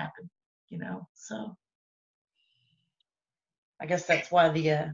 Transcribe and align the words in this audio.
happen, 0.00 0.30
you 0.68 0.78
know. 0.78 1.06
So 1.14 1.56
I 3.80 3.86
guess 3.86 4.06
that's 4.06 4.30
why 4.30 4.48
the 4.50 4.70
uh, 4.70 4.86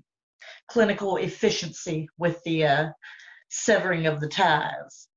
clinical 0.68 1.16
efficiency 1.16 2.08
with 2.18 2.42
the 2.44 2.64
uh, 2.64 2.88
severing 3.48 4.06
of 4.06 4.20
the 4.20 4.28
ties. 4.28 5.08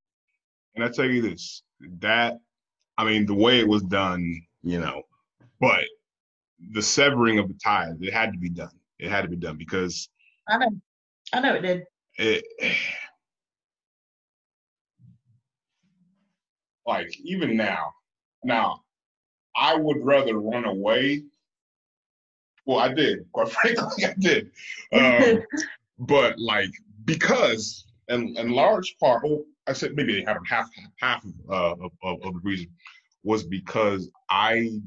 And 0.76 0.84
I 0.84 0.90
tell 0.90 1.06
you 1.06 1.22
this, 1.22 1.64
that 2.00 2.38
I 2.98 3.06
mean, 3.06 3.26
the 3.26 3.34
way 3.34 3.60
it 3.60 3.68
was 3.68 3.84
done, 3.84 4.42
you 4.62 4.80
know, 4.80 5.04
but 5.60 5.84
the 6.72 6.82
severing 6.82 7.40
of 7.40 7.48
the 7.48 7.58
ties, 7.64 7.96
it 8.02 8.14
had 8.14 8.34
to 8.34 8.40
be 8.40 8.50
done. 8.50 8.78
It 8.98 9.10
had 9.10 9.22
to 9.22 9.30
be 9.30 9.38
done 9.38 9.58
because 9.58 10.10
I 10.48 10.58
know, 10.58 10.70
I 11.34 11.40
know 11.40 11.56
it 11.56 11.62
did. 11.62 11.84
It, 12.18 12.44
like 16.86 17.16
even 17.24 17.56
now, 17.56 17.94
now 18.44 18.82
I 19.60 19.76
would 19.76 19.98
rather 20.02 20.38
run 20.40 20.66
away. 20.66 21.24
Well, 22.66 22.80
I 22.80 22.94
did. 22.94 23.32
Quite 23.34 23.50
frankly, 23.52 24.06
I 24.06 24.14
did. 24.18 24.52
Um, 24.94 25.44
but 26.00 26.40
like 26.40 26.72
because, 27.06 27.86
and 28.08 28.38
in 28.38 28.50
large 28.52 28.96
part, 29.00 29.24
well, 29.24 29.44
I 29.68 29.74
said 29.74 29.96
maybe 29.96 30.24
half 30.24 30.38
half 30.48 30.70
half 31.00 31.24
uh, 31.50 31.74
of, 31.74 31.92
of, 32.02 32.24
of 32.24 32.34
the 32.34 32.40
reason 32.44 32.70
was 33.24 33.44
because 33.44 34.10
I 34.30 34.80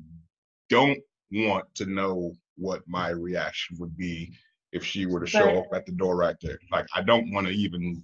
don't 0.70 0.98
want 1.30 1.66
to 1.76 1.86
know 1.86 2.32
what 2.56 2.82
my 2.86 3.10
reaction 3.10 3.76
would 3.78 3.96
be 3.96 4.32
if 4.72 4.84
she 4.84 5.06
were 5.06 5.20
to 5.20 5.26
show 5.26 5.44
right. 5.44 5.56
up 5.58 5.66
at 5.74 5.86
the 5.86 5.92
door 5.92 6.16
right 6.16 6.36
there. 6.40 6.58
Like 6.70 6.86
I 6.94 7.02
don't 7.02 7.30
want 7.30 7.46
to 7.46 7.52
even 7.52 8.02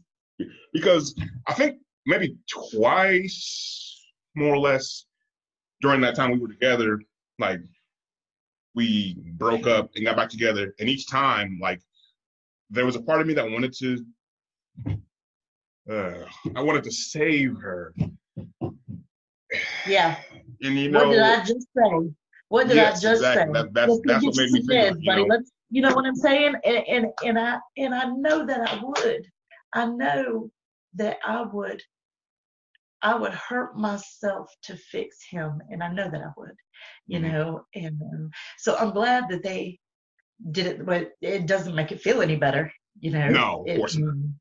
because 0.73 1.14
I 1.47 1.55
think 1.55 1.78
maybe 2.06 2.37
twice 2.48 4.05
more 4.34 4.55
or 4.55 4.59
less 4.59 5.05
during 5.80 6.00
that 6.00 6.14
time 6.14 6.32
we 6.32 6.38
were 6.38 6.48
together, 6.48 7.00
like 7.38 7.60
we 8.74 9.16
broke 9.34 9.66
up 9.66 9.91
and 9.95 10.05
got 10.05 10.16
back 10.16 10.28
together. 10.28 10.74
And 10.78 10.89
each 10.89 11.08
time, 11.08 11.58
like 11.61 11.80
there 12.70 12.86
was 12.86 12.97
a 12.97 13.00
part 13.00 13.20
of 13.20 13.27
me 13.27 13.34
that 13.34 13.50
wanted 13.50 13.72
to 13.78 14.05
uh, 15.91 16.25
I 16.55 16.62
wanted 16.62 16.84
to 16.84 16.92
save 16.92 17.56
her. 17.58 17.94
Yeah. 19.86 20.16
And 20.62 20.78
you 20.78 20.91
know 20.91 21.06
what 21.06 21.12
did 21.12 21.22
I 21.22 21.41
just 21.41 21.66
say? 21.75 22.10
What 22.48 22.69
did 22.69 22.77
yes, 22.77 22.98
I 22.98 23.00
just 23.00 23.22
exactly. 23.22 23.55
say? 23.55 23.62
That, 23.62 23.75
that's 23.75 24.00
that's 24.05 24.25
what 24.25 24.36
made 24.36 24.50
me 24.50 24.62
think. 24.66 24.91
Of, 24.91 25.03
you 25.03 25.06
buddy. 25.06 25.22
know, 25.22 25.34
Let's 25.34 25.50
you 25.70 25.83
know 25.83 25.94
what 25.94 26.06
I'm 26.06 26.16
saying? 26.16 26.55
And, 26.64 26.77
and 26.88 27.06
and 27.25 27.38
I 27.38 27.58
and 27.77 27.94
I 27.94 28.05
know 28.05 28.44
that 28.44 28.69
I 28.69 28.81
would. 28.83 29.27
I 29.75 29.86
know 29.86 30.50
that 30.94 31.19
I 31.25 31.42
would 31.42 31.83
I 33.02 33.14
would 33.14 33.32
hurt 33.32 33.77
myself 33.77 34.50
to 34.64 34.77
fix 34.77 35.18
him, 35.28 35.62
and 35.70 35.82
I 35.82 35.92
know 35.92 36.10
that 36.10 36.22
I 36.22 36.30
would, 36.36 36.56
you 37.06 37.20
mm-hmm. 37.20 37.32
know. 37.32 37.62
And 37.74 38.00
um, 38.02 38.30
so 38.58 38.77
I'm 38.77 38.91
glad 38.91 39.24
that 39.30 39.42
they 39.42 39.78
did 40.50 40.66
it, 40.66 40.86
but 40.86 41.10
it 41.20 41.46
doesn't 41.46 41.74
make 41.74 41.92
it 41.92 42.00
feel 42.00 42.22
any 42.22 42.36
better, 42.36 42.72
you 43.00 43.10
know. 43.10 43.28
No, 43.28 43.60
of 43.62 43.69
it, 43.69 43.76
course 43.78 43.96
not. 43.96 44.10
Um, 44.10 44.34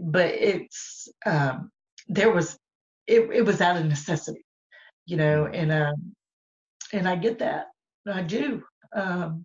but 0.00 0.26
it's 0.26 1.08
um, 1.26 1.70
there 2.08 2.30
was 2.30 2.58
it, 3.06 3.28
it 3.32 3.42
was 3.42 3.60
out 3.60 3.76
of 3.76 3.86
necessity, 3.86 4.44
you 5.04 5.16
know, 5.16 5.44
mm-hmm. 5.44 5.54
and 5.54 5.72
um, 5.72 6.14
and 6.92 7.08
I 7.08 7.16
get 7.16 7.38
that, 7.40 7.66
I 8.10 8.22
do. 8.22 8.62
Um, 8.94 9.44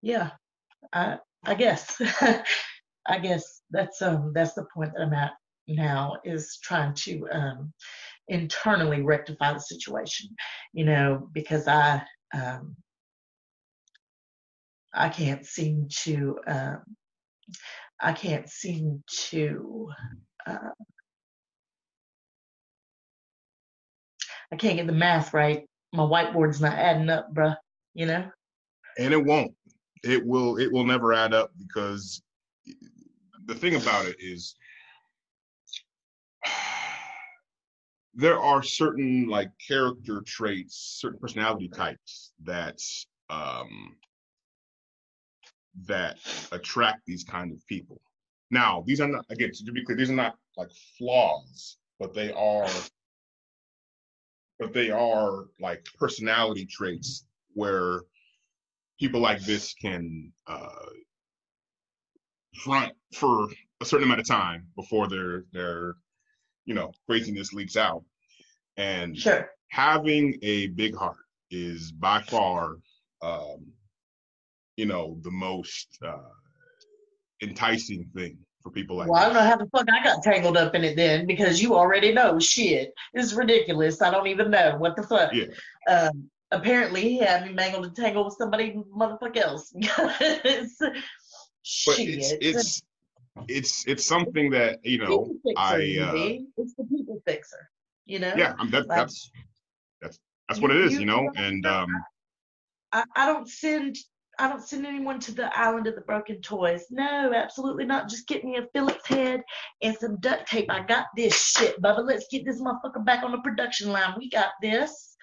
yeah, 0.00 0.30
I 0.92 1.18
I 1.44 1.54
guess 1.54 2.00
I 3.08 3.18
guess 3.18 3.62
that's 3.70 4.02
um 4.02 4.32
that's 4.34 4.54
the 4.54 4.66
point 4.72 4.92
that 4.94 5.02
I'm 5.02 5.14
at 5.14 5.32
now 5.66 6.16
is 6.24 6.58
trying 6.62 6.94
to 6.94 7.26
um 7.32 7.72
internally 8.28 9.02
rectify 9.02 9.54
the 9.54 9.60
situation, 9.60 10.28
you 10.72 10.84
know, 10.84 11.28
because 11.32 11.66
I 11.66 12.02
um 12.34 12.76
I 14.92 15.08
can't 15.08 15.44
seem 15.44 15.88
to 16.02 16.38
um 16.46 16.82
I 18.00 18.12
can't 18.12 18.48
seem 18.48 19.02
to 19.30 19.90
uh, 20.46 20.70
I 24.52 24.56
can't 24.56 24.76
get 24.76 24.86
the 24.86 24.92
math 24.92 25.34
right. 25.34 25.66
My 25.92 26.04
whiteboard's 26.04 26.60
not 26.60 26.74
adding 26.74 27.10
up, 27.10 27.32
bruh. 27.34 27.56
You 27.94 28.06
know. 28.06 28.30
And 28.98 29.12
it 29.12 29.24
won't 29.24 29.54
it 30.04 30.24
will 30.24 30.58
it 30.58 30.70
will 30.70 30.84
never 30.86 31.12
add 31.12 31.34
up 31.34 31.50
because 31.58 32.22
the 33.48 33.54
thing 33.54 33.74
about 33.74 34.06
it 34.06 34.16
is 34.20 34.54
there 38.14 38.38
are 38.38 38.62
certain 38.62 39.26
like 39.26 39.50
character 39.66 40.22
traits 40.24 40.98
certain 41.00 41.18
personality 41.18 41.68
types 41.68 42.32
that 42.44 42.78
um 43.30 43.96
that 45.86 46.18
attract 46.52 47.06
these 47.06 47.24
kind 47.24 47.52
of 47.52 47.66
people. 47.66 48.00
Now 48.50 48.84
these 48.86 49.00
are 49.00 49.08
not 49.08 49.24
again 49.30 49.50
to 49.52 49.72
be 49.72 49.84
clear 49.84 49.96
these 49.96 50.10
are 50.10 50.14
not 50.14 50.36
like 50.56 50.70
flaws 50.98 51.78
but 51.98 52.14
they 52.14 52.32
are 52.32 52.68
but 54.58 54.72
they 54.72 54.90
are 54.90 55.46
like 55.60 55.86
personality 55.98 56.66
traits 56.66 57.24
where 57.54 58.02
people 58.98 59.20
like 59.20 59.40
this 59.42 59.74
can 59.74 60.32
uh, 60.46 60.86
front 62.58 62.92
for 63.14 63.48
a 63.80 63.84
certain 63.84 64.04
amount 64.04 64.20
of 64.20 64.26
time 64.26 64.66
before 64.76 65.08
their 65.08 65.44
their 65.52 65.94
you 66.64 66.74
know 66.74 66.92
craziness 67.06 67.52
leaks 67.52 67.76
out 67.76 68.04
and 68.76 69.16
sure. 69.16 69.50
having 69.68 70.38
a 70.42 70.68
big 70.68 70.94
heart 70.96 71.16
is 71.50 71.92
by 71.92 72.20
far 72.22 72.76
um, 73.22 73.66
you 74.76 74.86
know 74.86 75.18
the 75.22 75.30
most 75.30 75.98
uh, 76.04 76.18
enticing 77.42 78.08
thing 78.14 78.38
for 78.62 78.70
people 78.70 78.96
like 78.96 79.08
well, 79.08 79.20
I 79.20 79.26
don't 79.26 79.34
know 79.34 79.40
how 79.40 79.56
the 79.56 79.68
fuck 79.70 79.86
I 79.90 80.02
got 80.02 80.22
tangled 80.22 80.56
up 80.56 80.74
in 80.74 80.84
it 80.84 80.96
then 80.96 81.26
because 81.26 81.62
you 81.62 81.76
already 81.76 82.12
know 82.12 82.38
shit. 82.38 82.92
It's 83.14 83.32
ridiculous. 83.32 84.02
I 84.02 84.10
don't 84.10 84.26
even 84.26 84.50
know 84.50 84.76
what 84.78 84.96
the 84.96 85.04
fuck. 85.04 85.32
Yeah. 85.32 85.46
Um, 85.88 86.28
apparently 86.50 87.02
he 87.02 87.18
had 87.18 87.44
me 87.44 87.52
mangled 87.52 87.86
and 87.86 87.96
tangled 87.96 88.26
with 88.26 88.36
somebody 88.36 88.76
motherfucker 88.96 89.36
else. 89.36 89.72
but 91.86 91.98
it's, 91.98 92.32
it's 92.40 92.82
it's 93.48 93.86
it's 93.86 94.04
something 94.04 94.50
that 94.50 94.84
you 94.84 94.98
know 94.98 95.34
I 95.56 95.74
uh, 96.00 96.12
it's 96.56 96.74
the 96.74 96.84
people 96.84 97.22
fixer. 97.26 97.68
You 98.06 98.20
know. 98.20 98.32
Yeah, 98.36 98.54
I'm, 98.58 98.70
that, 98.70 98.88
like, 98.88 98.98
that's 98.98 99.30
that's 100.00 100.18
that's 100.48 100.60
what 100.60 100.70
it 100.70 100.78
is. 100.78 100.94
You, 100.94 101.00
you 101.00 101.06
know, 101.06 101.30
and 101.36 101.66
um. 101.66 101.88
I, 102.90 103.04
I 103.16 103.26
don't 103.26 103.46
send 103.46 103.98
I 104.38 104.48
don't 104.48 104.66
send 104.66 104.86
anyone 104.86 105.18
to 105.20 105.32
the 105.32 105.56
island 105.58 105.86
of 105.88 105.96
the 105.96 106.00
broken 106.02 106.40
toys. 106.40 106.86
No, 106.90 107.32
absolutely 107.34 107.84
not. 107.84 108.08
Just 108.08 108.28
get 108.28 108.44
me 108.44 108.56
a 108.56 108.66
Phillips 108.72 109.06
head 109.06 109.42
and 109.82 109.96
some 109.96 110.18
duct 110.20 110.48
tape. 110.48 110.70
I 110.70 110.84
got 110.84 111.06
this 111.16 111.36
shit, 111.36 111.80
Bubba. 111.82 112.06
Let's 112.06 112.28
get 112.30 112.44
this 112.44 112.60
motherfucker 112.60 113.04
back 113.04 113.24
on 113.24 113.32
the 113.32 113.38
production 113.38 113.90
line. 113.90 114.14
We 114.16 114.30
got 114.30 114.50
this. 114.62 115.16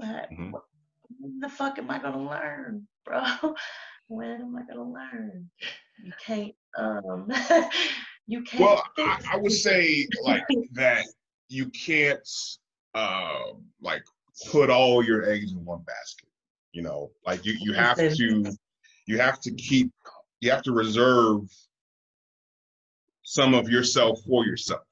Mm-hmm. 0.00 0.52
When 1.18 1.40
the 1.40 1.48
fuck 1.48 1.78
am 1.78 1.90
I 1.90 1.98
gonna 1.98 2.22
learn, 2.22 2.86
bro? 3.04 3.24
When 4.10 4.40
am 4.40 4.56
I 4.56 4.62
gonna 4.62 4.90
learn? 4.90 5.48
You 6.02 6.12
can't. 6.26 6.54
Um, 6.76 7.30
you 8.26 8.42
can't. 8.42 8.60
Well, 8.60 8.82
I, 8.98 9.20
I, 9.34 9.36
would 9.36 9.52
say 9.52 10.06
like 10.24 10.44
that. 10.72 11.04
You 11.52 11.68
can't 11.70 12.20
uh, 12.94 13.54
like 13.80 14.04
put 14.52 14.70
all 14.70 15.04
your 15.04 15.28
eggs 15.28 15.50
in 15.50 15.64
one 15.64 15.82
basket. 15.82 16.28
You 16.70 16.82
know, 16.82 17.10
like 17.26 17.44
you 17.44 17.56
you 17.58 17.72
have 17.72 17.96
to 17.96 18.56
you 19.06 19.18
have 19.18 19.40
to 19.40 19.50
keep 19.54 19.90
you 20.40 20.52
have 20.52 20.62
to 20.62 20.72
reserve 20.72 21.50
some 23.24 23.52
of 23.52 23.68
yourself 23.68 24.20
for 24.28 24.46
yourself. 24.46 24.82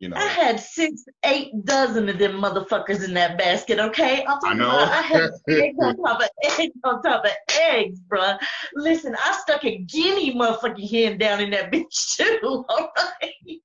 You 0.00 0.08
know, 0.08 0.16
I 0.16 0.26
had 0.28 0.58
six, 0.58 1.04
eight 1.26 1.52
dozen 1.66 2.08
of 2.08 2.18
them 2.18 2.40
motherfuckers 2.40 3.04
in 3.04 3.12
that 3.14 3.36
basket. 3.36 3.78
Okay, 3.78 4.24
I'm 4.24 4.40
talking 4.40 4.52
I 4.52 4.54
know. 4.54 4.70
I 4.70 5.02
had 5.02 5.30
eggs 5.50 5.76
on 5.78 5.94
top 5.98 6.22
of 6.22 6.28
eggs 6.58 6.74
on 6.84 7.02
top 7.02 7.26
of 7.26 7.30
eggs, 7.60 8.00
bruh. 8.08 8.38
Listen, 8.74 9.14
I 9.22 9.38
stuck 9.42 9.62
a 9.66 9.76
guinea 9.76 10.34
motherfucking 10.34 10.90
hen 10.90 11.18
down 11.18 11.40
in 11.40 11.50
that 11.50 11.70
bitch 11.72 12.16
too. 12.16 12.64
All 12.70 12.90
right. 12.96 13.60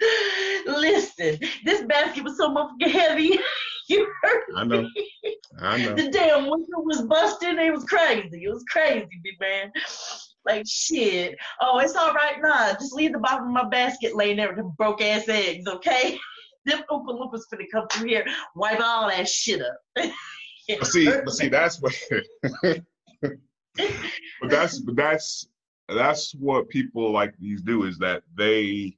Listen, 0.66 1.38
this 1.64 1.82
basket 1.86 2.22
was 2.22 2.36
so 2.36 2.54
motherfucking 2.54 2.90
heavy. 2.90 3.38
you 3.88 4.12
heard 4.22 4.42
I 4.56 4.64
know. 4.64 4.86
I 5.58 5.86
know. 5.86 5.94
The 5.94 6.10
damn 6.10 6.50
window 6.50 6.80
was 6.80 7.00
busting. 7.06 7.58
It 7.58 7.72
was 7.72 7.84
crazy. 7.84 8.44
It 8.44 8.50
was 8.52 8.64
crazy, 8.70 9.08
big 9.24 9.40
man. 9.40 9.72
Like 10.48 10.66
shit. 10.66 11.36
Oh, 11.60 11.78
it's 11.78 11.94
all 11.94 12.14
right 12.14 12.40
now. 12.42 12.72
Just 12.72 12.94
leave 12.94 13.12
the 13.12 13.18
bottom 13.18 13.48
of 13.48 13.52
my 13.52 13.68
basket 13.68 14.16
laying 14.16 14.38
there 14.38 14.48
with 14.48 14.56
the 14.56 14.62
broke 14.78 15.02
ass 15.02 15.28
eggs, 15.28 15.66
okay? 15.68 16.18
Them 16.64 16.82
Oompa 16.90 17.10
Loompas 17.10 17.42
finna 17.52 17.66
come 17.70 17.86
through 17.88 18.08
here, 18.08 18.26
wipe 18.54 18.80
all 18.80 19.08
that 19.08 19.28
shit 19.28 19.62
up. 19.62 19.78
but 19.94 20.86
see, 20.86 21.06
but 21.06 21.30
see, 21.30 21.48
that's 21.48 21.80
what. 21.80 21.94
but 22.62 24.50
that's 24.50 24.80
but 24.80 24.96
that's 24.96 25.46
that's 25.88 26.34
what 26.34 26.68
people 26.68 27.10
like 27.10 27.34
these 27.38 27.62
do 27.62 27.84
is 27.84 27.98
that 27.98 28.22
they 28.36 28.96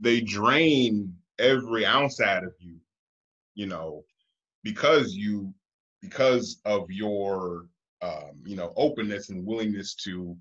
they 0.00 0.20
drain 0.20 1.14
every 1.38 1.86
ounce 1.86 2.20
out 2.20 2.44
of 2.44 2.52
you, 2.58 2.76
you 3.54 3.66
know, 3.66 4.04
because 4.62 5.14
you 5.14 5.52
because 6.02 6.60
of 6.64 6.90
your 6.90 7.66
um, 8.02 8.32
you 8.44 8.56
know 8.56 8.72
openness 8.76 9.30
and 9.30 9.46
willingness 9.46 9.94
to 9.94 10.36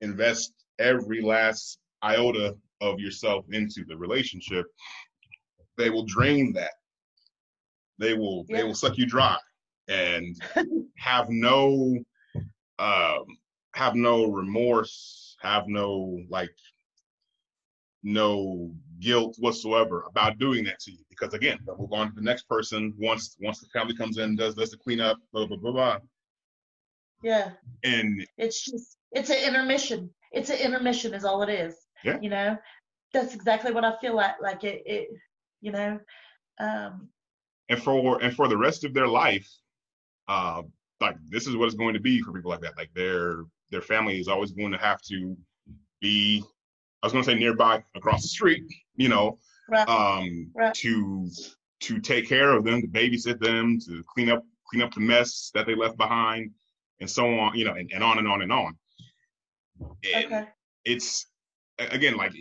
invest 0.00 0.52
every 0.78 1.20
last 1.20 1.78
iota 2.02 2.56
of 2.80 2.98
yourself 2.98 3.44
into 3.50 3.84
the 3.86 3.96
relationship 3.96 4.66
they 5.76 5.90
will 5.90 6.04
drain 6.04 6.52
that. 6.54 6.72
They 7.98 8.14
will 8.14 8.44
yeah. 8.48 8.58
they 8.58 8.64
will 8.64 8.74
suck 8.74 8.98
you 8.98 9.06
dry 9.06 9.36
and 9.88 10.36
have 10.96 11.28
no 11.28 11.98
um 12.78 13.24
have 13.74 13.94
no 13.94 14.26
remorse 14.26 15.36
have 15.40 15.66
no 15.66 16.20
like 16.28 16.54
no 18.04 18.72
guilt 19.00 19.36
whatsoever 19.38 20.04
about 20.08 20.38
doing 20.38 20.64
that 20.64 20.80
to 20.80 20.92
you. 20.92 21.04
Because 21.08 21.34
again 21.34 21.58
they'll 21.64 21.78
move 21.78 21.92
on 21.92 22.08
to 22.08 22.14
the 22.14 22.22
next 22.22 22.48
person. 22.48 22.94
Once 22.98 23.36
once 23.40 23.60
the 23.60 23.68
family 23.68 23.96
comes 23.96 24.18
in 24.18 24.36
does 24.36 24.54
does 24.54 24.70
the 24.70 24.76
cleanup 24.76 25.18
blah 25.32 25.46
blah 25.46 25.56
blah 25.56 25.72
blah 25.72 25.98
yeah. 27.22 27.50
And 27.84 28.26
it's 28.38 28.64
just 28.64 28.96
it's 29.12 29.30
an 29.30 29.38
intermission. 29.46 30.10
It's 30.32 30.50
an 30.50 30.58
intermission 30.58 31.14
is 31.14 31.24
all 31.24 31.42
it 31.42 31.50
is 31.50 31.76
yeah. 32.04 32.18
you 32.20 32.30
know? 32.30 32.56
That's 33.12 33.34
exactly 33.34 33.72
what 33.72 33.84
i 33.84 33.94
feel 34.00 34.14
like 34.16 34.36
like 34.40 34.64
it, 34.64 34.82
it 34.86 35.08
you 35.60 35.72
know? 35.72 35.98
Um 36.58 37.08
and 37.68 37.82
for 37.82 38.22
and 38.22 38.34
for 38.34 38.48
the 38.48 38.56
rest 38.56 38.84
of 38.84 38.94
their 38.94 39.08
life 39.08 39.48
uh 40.28 40.62
like 41.00 41.16
this 41.28 41.46
is 41.46 41.56
what 41.56 41.66
it's 41.66 41.74
going 41.74 41.94
to 41.94 42.00
be 42.00 42.20
for 42.20 42.32
people 42.32 42.50
like 42.50 42.60
that. 42.60 42.76
Like 42.76 42.90
their 42.94 43.44
their 43.70 43.82
family 43.82 44.20
is 44.20 44.28
always 44.28 44.52
going 44.52 44.72
to 44.72 44.78
have 44.78 45.00
to 45.02 45.36
be 46.00 46.42
I 47.02 47.06
was 47.06 47.12
going 47.12 47.24
to 47.24 47.30
say 47.30 47.38
nearby 47.38 47.82
across 47.96 48.22
the 48.22 48.28
street, 48.28 48.64
you 48.94 49.08
know, 49.08 49.38
right. 49.68 49.88
um, 49.88 50.50
right. 50.54 50.72
to 50.74 51.28
to 51.80 51.98
take 51.98 52.28
care 52.28 52.52
of 52.52 52.64
them, 52.64 52.80
to 52.80 52.86
babysit 52.86 53.40
them, 53.40 53.78
to 53.86 54.04
clean 54.06 54.30
up 54.30 54.44
clean 54.68 54.82
up 54.82 54.94
the 54.94 55.00
mess 55.00 55.50
that 55.54 55.66
they 55.66 55.74
left 55.74 55.96
behind, 55.96 56.52
and 57.02 57.10
so 57.10 57.26
on, 57.38 57.58
you 57.58 57.64
know, 57.64 57.74
and, 57.74 57.90
and 57.92 58.02
on 58.02 58.18
and 58.18 58.28
on 58.28 58.42
and 58.42 58.52
on. 58.52 58.76
And 60.14 60.32
okay. 60.32 60.48
It's 60.84 61.26
again 61.78 62.16
like 62.16 62.32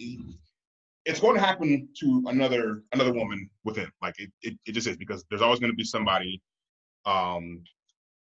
it's 1.05 1.19
going 1.19 1.35
to 1.35 1.41
happen 1.41 1.89
to 1.99 2.23
another 2.27 2.83
another 2.93 3.11
woman 3.11 3.49
within. 3.63 3.91
Like 4.01 4.15
it, 4.19 4.31
it, 4.43 4.57
it 4.67 4.73
just 4.73 4.87
is 4.87 4.97
because 4.97 5.25
there's 5.29 5.41
always 5.41 5.59
going 5.59 5.71
to 5.71 5.75
be 5.75 5.83
somebody 5.83 6.41
um 7.05 7.63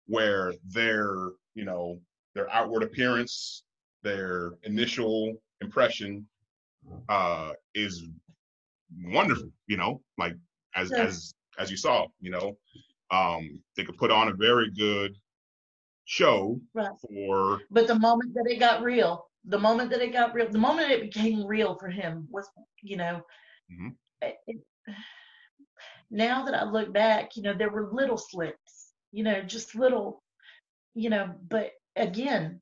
where 0.06 0.54
their 0.68 1.30
you 1.54 1.64
know 1.64 2.00
their 2.36 2.48
outward 2.50 2.84
appearance, 2.84 3.64
their 4.04 4.52
initial 4.62 5.34
impression 5.60 6.26
uh, 7.08 7.50
is 7.74 8.04
wonderful. 9.06 9.50
You 9.66 9.76
know, 9.76 10.02
like 10.18 10.34
as 10.76 10.92
yeah. 10.92 11.02
as 11.02 11.34
as 11.58 11.68
you 11.68 11.76
saw, 11.76 12.06
you 12.20 12.30
know, 12.30 12.56
um, 13.10 13.60
they 13.76 13.82
could 13.84 13.98
put 13.98 14.12
on 14.12 14.28
a 14.28 14.34
very 14.34 14.70
good 14.70 15.16
show 16.04 16.60
right. 16.74 16.90
for. 17.00 17.60
But 17.70 17.86
the 17.86 17.98
moment 17.98 18.34
that 18.34 18.46
it 18.50 18.58
got 18.58 18.82
real, 18.82 19.26
the 19.44 19.58
moment 19.58 19.90
that 19.90 20.02
it 20.02 20.12
got 20.12 20.34
real, 20.34 20.50
the 20.50 20.58
moment 20.58 20.90
it 20.90 21.02
became 21.02 21.44
real 21.44 21.76
for 21.78 21.88
him 21.88 22.26
was, 22.30 22.48
you 22.82 22.96
know, 22.96 23.22
mm-hmm. 23.72 23.88
it, 24.20 24.36
it, 24.46 24.56
now 26.10 26.44
that 26.44 26.54
I 26.54 26.64
look 26.64 26.92
back, 26.92 27.36
you 27.36 27.42
know, 27.42 27.54
there 27.54 27.70
were 27.70 27.90
little 27.92 28.18
slips, 28.18 28.92
you 29.10 29.24
know, 29.24 29.42
just 29.42 29.74
little, 29.74 30.22
you 30.94 31.10
know, 31.10 31.32
but 31.48 31.70
again, 31.96 32.60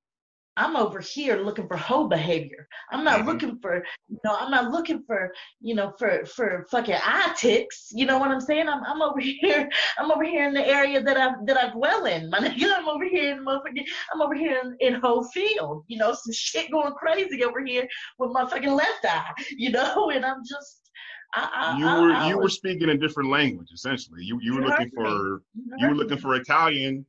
I'm 0.57 0.77
over 0.77 1.01
here 1.01 1.37
looking 1.37 1.69
for 1.69 1.77
hoe 1.77 2.09
behavior. 2.09 2.67
I'm 2.91 3.05
not 3.05 3.21
mm-hmm. 3.21 3.29
looking 3.29 3.59
for, 3.61 3.85
you 4.09 4.19
know, 4.25 4.37
I'm 4.37 4.51
not 4.51 4.71
looking 4.71 5.03
for, 5.07 5.33
you 5.61 5.75
know, 5.75 5.93
for 5.99 6.25
for 6.27 6.67
fucking 6.71 6.97
eye 6.97 7.35
tics. 7.39 7.89
You 7.93 8.07
know 8.07 8.19
what 8.19 8.31
I'm 8.31 8.41
saying? 8.41 8.69
I'm 8.69 8.83
I'm 8.85 9.01
over 9.01 9.21
here. 9.41 9.69
I'm 9.99 10.11
over 10.11 10.25
here 10.25 10.47
in 10.47 10.55
the 10.55 10.67
area 10.67 11.03
that 11.03 11.17
I 11.17 11.33
that 11.47 11.57
I 11.57 11.71
dwell 11.71 12.07
in. 12.07 12.31
My 12.31 12.39
nigga, 12.41 12.75
I'm 12.77 12.89
over 12.89 13.05
here 13.05 13.33
in 13.33 13.45
motherfucking 13.45 13.87
I'm 14.13 14.21
over 14.21 14.35
here 14.35 14.61
in, 14.63 14.77
in 14.81 15.01
Hoe 15.01 15.23
Field. 15.25 15.85
You 15.87 15.99
know, 15.99 16.13
some 16.13 16.33
shit 16.33 16.71
going 16.71 16.93
crazy 16.95 17.45
over 17.45 17.65
here 17.65 17.87
with 18.19 18.33
my 18.33 18.49
fucking 18.49 18.73
left 18.73 19.05
eye. 19.05 19.31
You 19.57 19.71
know, 19.71 20.11
and 20.11 20.25
I'm 20.25 20.43
just. 20.49 20.91
I, 21.35 21.49
I, 21.53 21.79
you 21.79 21.85
were 21.85 22.13
I, 22.13 22.29
you 22.29 22.39
were 22.39 22.49
speaking 22.49 22.89
a 22.89 22.97
different 22.97 23.31
language 23.31 23.69
essentially. 23.73 24.25
You 24.25 24.41
you 24.43 24.55
were 24.55 24.63
looking 24.63 24.91
for 24.91 25.43
you, 25.55 25.77
you 25.79 25.89
were 25.89 25.95
looking 25.95 26.19
for 26.19 26.35
Italian 26.35 27.07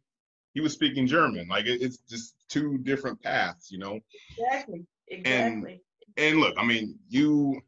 he 0.53 0.61
was 0.61 0.73
speaking 0.73 1.07
German. 1.07 1.47
Like 1.47 1.65
it, 1.65 1.81
it's 1.81 1.97
just 2.09 2.35
two 2.49 2.77
different 2.79 3.21
paths, 3.21 3.71
you 3.71 3.79
know. 3.79 3.99
Exactly. 4.37 4.85
Exactly. 5.07 5.81
And, 6.17 6.27
and 6.31 6.39
look, 6.39 6.55
I 6.57 6.65
mean, 6.65 6.97
you, 7.09 7.61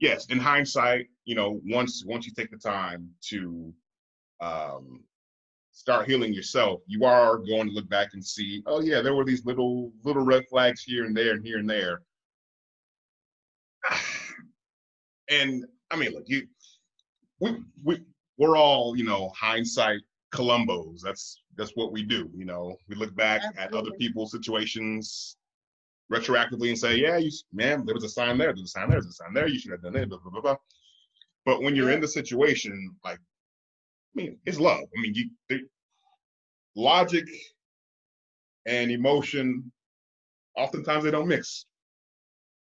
yes, 0.00 0.26
in 0.26 0.38
hindsight, 0.38 1.06
you 1.24 1.34
know, 1.34 1.60
once 1.64 2.04
once 2.04 2.26
you 2.26 2.32
take 2.36 2.50
the 2.50 2.56
time 2.56 3.10
to 3.28 3.72
um, 4.40 5.04
start 5.72 6.08
healing 6.08 6.32
yourself, 6.32 6.80
you 6.86 7.04
are 7.04 7.38
going 7.38 7.68
to 7.68 7.72
look 7.72 7.88
back 7.88 8.10
and 8.12 8.24
see, 8.24 8.62
oh 8.66 8.80
yeah, 8.80 9.00
there 9.00 9.14
were 9.14 9.24
these 9.24 9.44
little 9.44 9.92
little 10.04 10.24
red 10.24 10.44
flags 10.48 10.82
here 10.82 11.04
and 11.04 11.16
there 11.16 11.32
and 11.32 11.44
here 11.44 11.58
and 11.58 11.68
there. 11.68 12.02
And 15.30 15.64
I 15.90 15.96
mean, 15.96 16.12
look, 16.12 16.24
you, 16.26 16.46
we 17.40 17.56
we 17.82 18.02
we're 18.36 18.56
all, 18.56 18.94
you 18.94 19.04
know, 19.04 19.32
hindsight 19.34 20.00
Columbos. 20.32 21.00
That's 21.02 21.42
that's 21.56 21.72
what 21.74 21.92
we 21.92 22.02
do. 22.02 22.30
You 22.34 22.44
know, 22.44 22.76
we 22.88 22.96
look 22.96 23.14
back 23.14 23.42
Absolutely. 23.44 23.62
at 23.62 23.74
other 23.74 23.90
people's 23.98 24.32
situations 24.32 25.36
retroactively 26.12 26.68
and 26.68 26.78
say, 26.78 26.96
yeah, 26.96 27.16
you 27.16 27.30
man, 27.52 27.84
there 27.86 27.94
was 27.94 28.04
a 28.04 28.08
sign 28.08 28.38
there, 28.38 28.48
there's 28.48 28.62
a 28.62 28.68
sign 28.68 28.90
there, 28.90 29.00
there's 29.00 29.14
a 29.14 29.24
sign 29.24 29.32
there, 29.34 29.48
you 29.48 29.58
should 29.58 29.72
have 29.72 29.82
done 29.82 29.96
it, 29.96 30.08
blah, 30.08 30.18
blah, 30.18 30.30
blah, 30.30 30.40
blah. 30.40 30.56
But 31.44 31.62
when 31.62 31.74
you're 31.74 31.88
yeah. 31.88 31.96
in 31.96 32.00
the 32.00 32.08
situation, 32.08 32.94
like, 33.04 33.18
I 33.18 34.14
mean, 34.14 34.38
it's 34.44 34.60
love. 34.60 34.80
I 34.80 35.00
mean, 35.00 35.14
you 35.14 35.30
they, 35.48 35.60
logic 36.76 37.26
and 38.66 38.90
emotion, 38.90 39.72
oftentimes 40.56 41.04
they 41.04 41.10
don't 41.10 41.28
mix. 41.28 41.66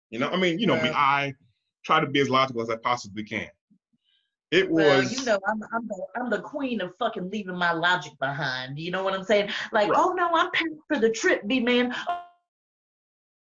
You 0.10 0.20
know, 0.20 0.30
I 0.30 0.38
mean, 0.38 0.60
you 0.60 0.68
know 0.68 0.76
yeah. 0.76 0.94
I 0.96 1.34
try 1.84 2.00
to 2.00 2.08
be 2.08 2.22
as 2.22 2.30
logical 2.30 2.62
as 2.62 2.70
I 2.70 2.78
possibly 2.78 3.24
can. 3.24 3.50
It 4.54 4.70
was. 4.70 4.84
Well, 4.84 5.04
you 5.04 5.26
know, 5.26 5.40
I'm 5.48 5.64
I'm 5.74 5.88
the 5.88 6.06
I'm 6.16 6.30
the 6.30 6.40
queen 6.40 6.80
of 6.80 6.94
fucking 7.00 7.32
leaving 7.32 7.58
my 7.58 7.72
logic 7.72 8.14
behind. 8.20 8.78
You 8.78 8.92
know 8.92 9.04
what 9.04 9.16
I'm 9.16 9.24
saying? 9.24 9.50
Like, 9.72 9.90
right. 9.90 9.98
oh 10.00 10.14
no, 10.14 10.30
I'm 10.32 10.52
paying 10.52 10.78
for 10.88 11.00
the 11.00 11.10
trip, 11.10 11.42
B 11.48 11.60
man. 11.60 11.92